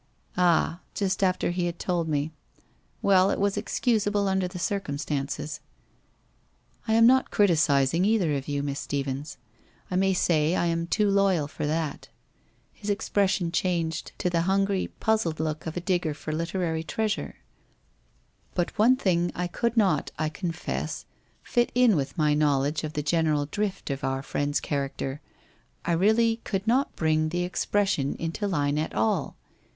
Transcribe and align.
'Ali, 0.35 0.77
just 0.95 1.21
after 1.21 1.51
he 1.51 1.67
had 1.67 1.77
told 1.77 2.09
me 2.09 2.31
Well, 3.03 3.29
it 3.29 3.39
was 3.39 3.55
excus 3.55 4.07
able, 4.07 4.27
under 4.27 4.47
the 4.47 4.57
circumstanci' 4.57 5.59
I 6.87 6.93
am 6.95 7.05
not 7.05 7.29
criticizing 7.29 8.03
either 8.03 8.33
of 8.33 8.47
you. 8.47 8.63
Miss 8.63 8.79
Stephens. 8.79 9.37
I 9.91 9.95
may 9.95 10.15
say 10.15 10.55
I 10.55 10.65
am 10.65 10.87
too 10.87 11.07
loyal 11.07 11.47
for 11.47 11.67
that.' 11.67 12.07
His 12.73 12.89
expresi 12.89 13.43
ion 13.43 13.51
changed 13.51 14.13
to 14.17 14.31
352 14.31 14.31
WHITE 14.33 14.49
ROSE 14.49 14.53
OF 14.55 14.69
WEARY 14.69 14.79
LEAF 14.79 14.97
the 14.97 15.05
hungry, 15.05 15.35
puzzled 15.35 15.39
look 15.39 15.67
of 15.67 15.77
a 15.77 15.85
digger 15.85 16.13
for 16.15 16.31
literary 16.33 16.83
treasure. 16.83 17.35
* 17.95 18.53
But 18.55 18.79
one 18.79 18.95
thing 18.95 19.31
I 19.35 19.45
could 19.45 19.77
not, 19.77 20.09
I 20.17 20.29
confess, 20.29 21.05
fit 21.43 21.71
in 21.75 21.95
with 21.95 22.17
my 22.17 22.33
knowl 22.33 22.63
edge 22.65 22.83
of 22.83 22.93
the 22.93 23.03
general 23.03 23.45
drift 23.45 23.91
of 23.91 24.03
our 24.03 24.23
friend's 24.23 24.59
character. 24.59 25.21
I 25.85 25.91
really 25.91 26.37
could 26.37 26.65
not 26.65 26.95
bring 26.95 27.29
the 27.29 27.43
expression 27.43 28.15
into 28.15 28.47
line 28.47 28.79
at 28.79 28.95
all. 28.95 29.37